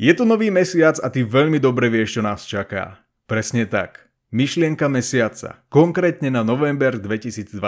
[0.00, 3.04] Je tu nový mesiac a ty veľmi dobre vieš, čo nás čaká.
[3.28, 4.08] Presne tak.
[4.32, 7.60] Myšlienka mesiaca, konkrétne na november 2022.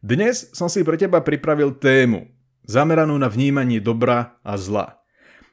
[0.00, 2.24] Dnes som si pre teba pripravil tému,
[2.64, 4.96] zameranú na vnímanie dobra a zla.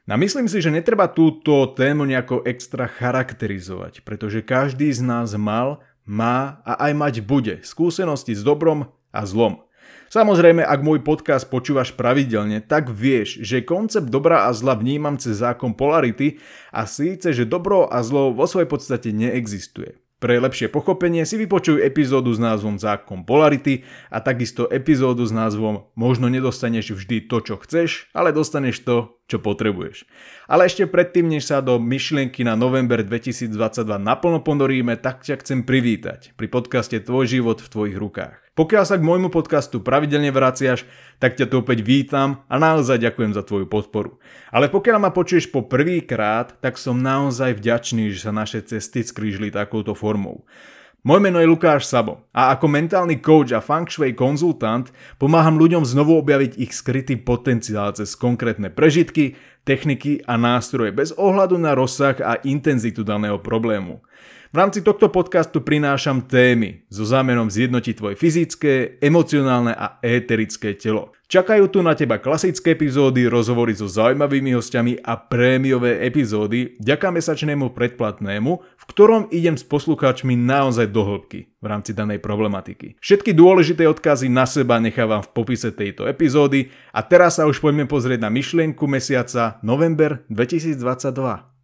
[0.08, 5.84] A myslím si, že netreba túto tému nejako extra charakterizovať, pretože každý z nás mal,
[6.08, 9.67] má a aj mať bude skúsenosti s dobrom a zlom.
[10.08, 15.44] Samozrejme, ak môj podcast počúvaš pravidelne, tak vieš, že koncept dobra a zla vnímam cez
[15.44, 16.40] zákon polarity
[16.72, 20.00] a síce, že dobro a zlo vo svojej podstate neexistuje.
[20.18, 25.86] Pre lepšie pochopenie si vypočuj epizódu s názvom Zákon Polarity a takisto epizódu s názvom
[25.94, 30.10] Možno nedostaneš vždy to, čo chceš, ale dostaneš to, čo potrebuješ.
[30.50, 33.54] Ale ešte predtým, než sa do myšlienky na november 2022
[34.02, 38.47] naplno ponoríme, tak ťa chcem privítať pri podcaste Tvoj život v tvojich rukách.
[38.58, 40.82] Pokiaľ sa k môjmu podcastu pravidelne vraciaš,
[41.22, 44.18] tak ťa tu opäť vítam a naozaj ďakujem za tvoju podporu.
[44.50, 49.06] Ale pokiaľ ma počuješ po prvý krát, tak som naozaj vďačný, že sa naše cesty
[49.06, 50.42] skrížili takouto formou.
[51.06, 54.90] Moje meno je Lukáš Sabo a ako mentálny coach a feng shui konzultant
[55.22, 61.54] pomáham ľuďom znovu objaviť ich skrytý potenciál cez konkrétne prežitky, techniky a nástroje bez ohľadu
[61.62, 64.02] na rozsah a intenzitu daného problému.
[64.48, 71.12] V rámci tohto podcastu prinášam témy so zámerom zjednotiť tvoje fyzické, emocionálne a éterické telo.
[71.28, 77.76] Čakajú tu na teba klasické epizódy, rozhovory so zaujímavými hostiami a prémiové epizódy ďaká mesačnému
[77.76, 82.96] predplatnému, v ktorom idem s poslucháčmi naozaj do hĺbky v rámci danej problematiky.
[83.04, 87.84] Všetky dôležité odkazy na seba nechávam v popise tejto epizódy a teraz sa už poďme
[87.84, 91.57] pozrieť na myšlienku mesiaca november 2022.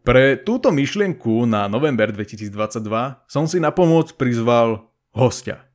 [0.00, 2.48] Pre túto myšlienku na november 2022
[3.28, 5.68] som si na pomoc prizval hostia.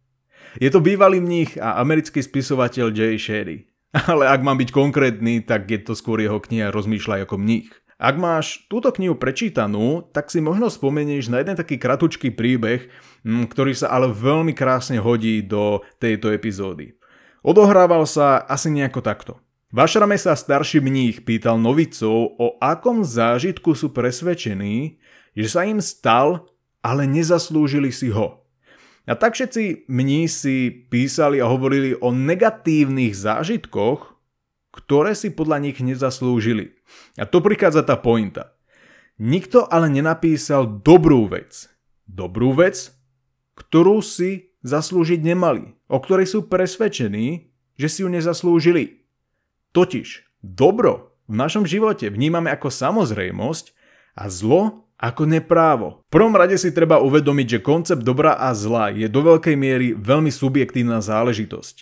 [0.57, 3.69] Je to bývalý mních a americký spisovateľ Jay Sherry.
[4.11, 7.69] Ale ak mám byť konkrétny, tak je to skôr jeho kniha Rozmýšľaj ako mních.
[7.95, 12.91] Ak máš túto knihu prečítanú, tak si možno spomenieš na jeden taký kratučký príbeh,
[13.23, 16.97] mm, ktorý sa ale veľmi krásne hodí do tejto epizódy.
[17.45, 19.33] Odohrával sa asi nejako takto.
[19.75, 25.03] V ašrame sa starší mních pýtal novicov, o akom zážitku sú presvedčení,
[25.35, 26.47] že sa im stal,
[26.79, 28.47] ale nezaslúžili si ho.
[29.03, 34.15] A tak všetci mnísi písali a hovorili o negatívnych zážitkoch,
[34.71, 36.71] ktoré si podľa nich nezaslúžili.
[37.19, 38.55] A to prichádza tá pointa.
[39.19, 41.67] Nikto ale nenapísal dobrú vec.
[42.07, 42.95] Dobrú vec,
[43.59, 49.04] ktorú si zaslúžiť nemali, o ktorej sú presvedčení, že si ju nezaslúžili.
[49.75, 53.75] Totiž dobro v našom živote vnímame ako samozrejmosť
[54.15, 55.99] a zlo ako neprávo.
[56.07, 59.91] V prvom rade si treba uvedomiť, že koncept dobra a zla je do veľkej miery
[59.91, 61.75] veľmi subjektívna záležitosť.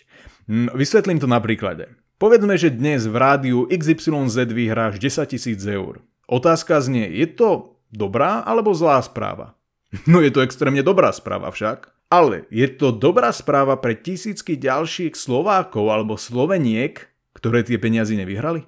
[0.49, 1.93] Hm, vysvetlím to na príklade.
[2.17, 6.01] Povedzme, že dnes v rádiu XYZ vyhráš 10 tisíc eur.
[6.25, 9.53] Otázka znie, je to dobrá alebo zlá správa?
[10.09, 11.93] No je to extrémne dobrá správa však.
[12.09, 17.12] Ale je to dobrá správa pre tisícky ďalších Slovákov alebo Sloveniek,
[17.43, 18.63] ktoré tie peniazy nevyhrali?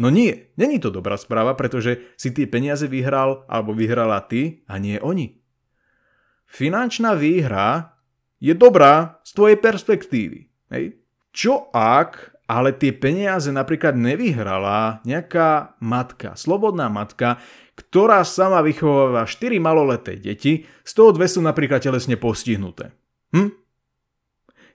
[0.00, 4.80] No nie, není to dobrá správa, pretože si tie peniaze vyhral alebo vyhrala ty a
[4.80, 5.36] nie oni.
[6.48, 8.00] Finančná výhra
[8.40, 10.48] je dobrá z tvojej perspektívy.
[10.72, 10.96] Hej?
[11.36, 17.38] Čo ak ale tie peniaze napríklad nevyhrala nejaká matka, slobodná matka,
[17.78, 22.96] ktorá sama vychováva 4 maloleté deti, z toho dve sú napríklad telesne postihnuté.
[23.36, 23.59] Hm?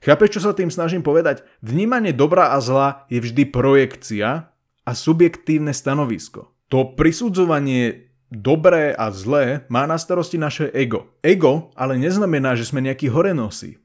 [0.06, 1.42] Chápeš, čo sa tým snažím povedať?
[1.66, 4.54] Vnímanie dobra a zla je vždy projekcia
[4.86, 6.54] a subjektívne stanovisko.
[6.70, 11.10] To prisudzovanie dobré a zlé má na starosti naše ego.
[11.26, 13.82] Ego ale neznamená, že sme nejakí horenosí.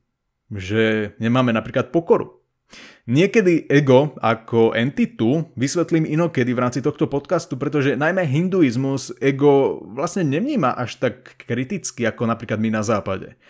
[0.53, 2.37] Že nemáme napríklad pokoru.
[3.09, 10.29] Niekedy ego ako entitu vysvetlím inokedy v rámci tohto podcastu, pretože najmä hinduizmus ego vlastne
[10.29, 13.41] nevníma až tak kriticky ako napríklad my na západe.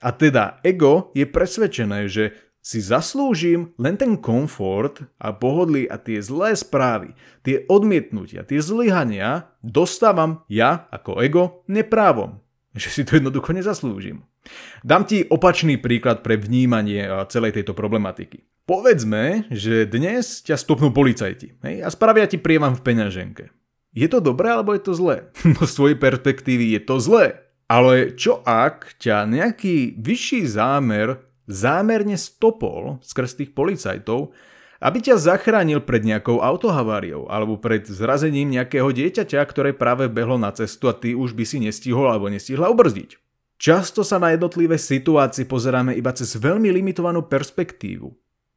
[0.00, 6.18] A teda ego je presvedčené, že si zaslúžim len ten komfort a pohodlie a tie
[6.18, 7.14] zlé správy,
[7.46, 12.42] tie odmietnutia, tie zlyhania dostávam ja ako ego neprávom.
[12.74, 14.26] Že si to jednoducho nezaslúžim.
[14.82, 18.42] Dám ti opačný príklad pre vnímanie celej tejto problematiky.
[18.66, 23.54] Povedzme, že dnes ťa stopnú policajti hej, a spravia ti prievam v peňaženke.
[23.94, 25.30] Je to dobré alebo je to zlé?
[25.70, 27.45] Z tvojej perspektívy je to zlé.
[27.66, 34.34] Ale čo ak ťa nejaký vyšší zámer zámerne stopol skrz tých policajtov
[34.76, 40.52] Aby ťa zachránil pred nejakou autohaváriou alebo pred zrazením nejakého dieťaťa, ktoré práve behlo na
[40.52, 43.16] cestu a ty už by si nestihol alebo nestihla ubrzdiť.
[43.56, 48.12] Často sa na jednotlivé situácie pozeráme iba cez veľmi limitovanú perspektívu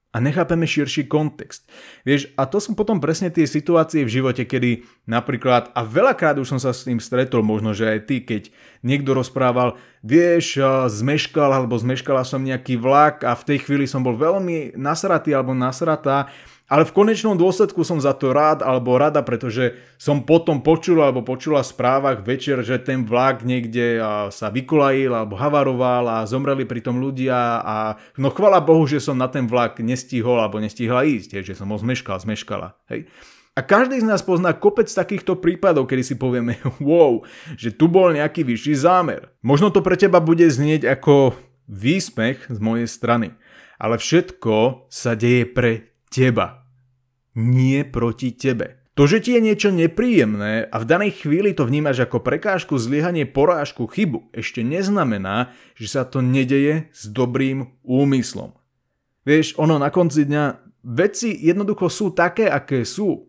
[0.10, 1.70] a nechápeme širší kontext.
[2.02, 6.58] Vieš, a to sú potom presne tie situácie v živote, kedy napríklad, a veľakrát už
[6.58, 8.50] som sa s tým stretol, možno, že aj ty, keď
[8.86, 14.16] niekto rozprával, vieš, zmeškal alebo zmeškala som nejaký vlak a v tej chvíli som bol
[14.16, 16.32] veľmi nasratý alebo nasratá
[16.70, 21.26] ale v konečnom dôsledku som za to rád alebo rada, pretože som potom počul alebo
[21.26, 23.98] počula v správach večer, že ten vlak niekde
[24.30, 29.18] sa vykolajil alebo havaroval a zomreli pri tom ľudia a no chvala Bohu, že som
[29.18, 32.78] na ten vlak nestihol alebo nestihla ísť, že som ho zmeškal, zmeškala.
[32.94, 33.10] Hej.
[33.60, 37.28] A každý z nás pozná kopec takýchto prípadov, kedy si povieme, wow,
[37.60, 39.36] že tu bol nejaký vyšší zámer.
[39.44, 41.36] Možno to pre teba bude znieť ako
[41.68, 43.36] výsmech z mojej strany,
[43.76, 46.64] ale všetko sa deje pre teba
[47.36, 48.80] nie proti tebe.
[48.96, 53.28] To, že ti je niečo nepríjemné a v danej chvíli to vnímaš ako prekážku, zlyhanie,
[53.28, 58.56] porážku, chybu, ešte neznamená, že sa to nedeje s dobrým úmyslom.
[59.24, 60.44] Vieš, ono na konci dňa,
[60.84, 63.29] veci jednoducho sú také, aké sú.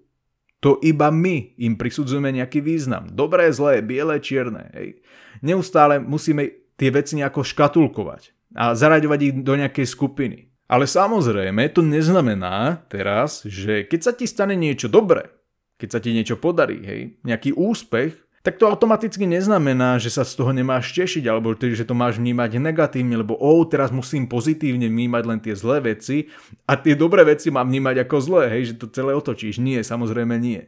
[0.61, 3.09] To iba my im prisudzujeme nejaký význam.
[3.09, 4.69] Dobré, zlé, biele, čierne.
[4.77, 5.01] Hej.
[5.41, 10.39] Neustále musíme tie veci nejako škatulkovať a zaraďovať ich do nejakej skupiny.
[10.71, 15.33] Ale samozrejme to neznamená teraz, že keď sa ti stane niečo dobré,
[15.81, 20.33] keď sa ti niečo podarí, hej, nejaký úspech, tak to automaticky neznamená, že sa z
[20.33, 25.23] toho nemáš tešiť, alebo že to máš vnímať negatívne, lebo oh, teraz musím pozitívne vnímať
[25.29, 26.33] len tie zlé veci
[26.65, 29.61] a tie dobré veci mám vnímať ako zlé, hej, že to celé otočíš.
[29.61, 30.65] Nie, samozrejme nie.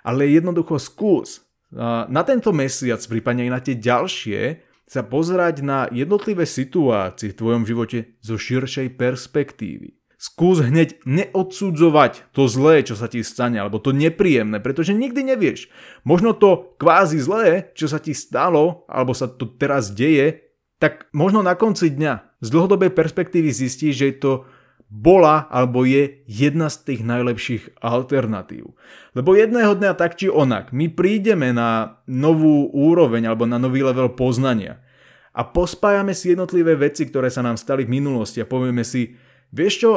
[0.00, 1.44] Ale jednoducho skús
[2.08, 4.40] na tento mesiac, prípadne aj na tie ďalšie,
[4.88, 10.01] sa pozerať na jednotlivé situácie v tvojom živote zo širšej perspektívy.
[10.22, 15.66] Skús hneď neodsudzovať to zlé, čo sa ti stane, alebo to nepríjemné, pretože nikdy nevieš.
[16.06, 20.46] Možno to kvázi zlé, čo sa ti stalo, alebo sa to teraz deje,
[20.78, 24.46] tak možno na konci dňa z dlhodobej perspektívy zistíš, že to
[24.86, 28.78] bola alebo je jedna z tých najlepších alternatív.
[29.18, 34.14] Lebo jedného dňa tak či onak, my prídeme na novú úroveň alebo na nový level
[34.14, 34.78] poznania
[35.32, 39.16] a pospájame si jednotlivé veci, ktoré sa nám stali v minulosti a povieme si,
[39.52, 39.90] vieš čo,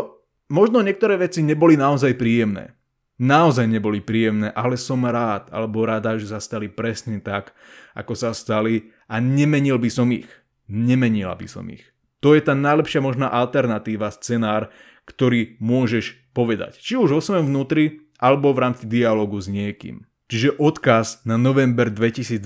[0.52, 2.76] možno niektoré veci neboli naozaj príjemné.
[3.16, 7.56] Naozaj neboli príjemné, ale som rád alebo rada, že sa stali presne tak,
[7.96, 10.28] ako sa stali a nemenil by som ich.
[10.68, 11.88] Nemenila by som ich.
[12.20, 14.74] To je tá najlepšia možná alternatíva, scenár,
[15.08, 16.82] ktorý môžeš povedať.
[16.82, 20.08] Či už vo svojom vnútri, alebo v rámci dialogu s niekým.
[20.32, 22.42] Čiže odkaz na november 2022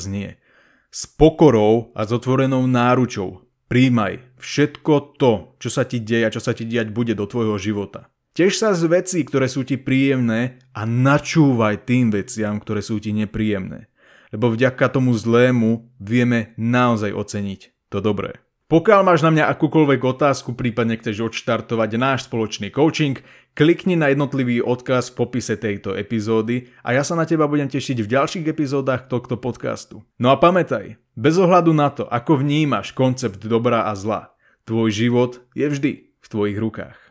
[0.00, 0.40] znie.
[0.88, 6.40] S pokorou a s otvorenou náručou príjmaj všetko to, čo sa ti deje a čo
[6.40, 8.08] sa ti diať bude do tvojho života.
[8.32, 13.10] Tež sa z vecí, ktoré sú ti príjemné a načúvaj tým veciam, ktoré sú ti
[13.10, 13.90] nepríjemné.
[14.30, 18.38] Lebo vďaka tomu zlému vieme naozaj oceniť to dobré.
[18.68, 23.16] Pokiaľ máš na mňa akúkoľvek otázku, prípadne chceš odštartovať náš spoločný coaching,
[23.56, 28.04] klikni na jednotlivý odkaz v popise tejto epizódy a ja sa na teba budem tešiť
[28.04, 30.04] v ďalších epizódach tohto podcastu.
[30.20, 34.30] No a pamätaj, bez ohľadu na to, ako vnímaš koncept dobra a zla,
[34.62, 37.07] tvoj život je vždy v tvojich rukách.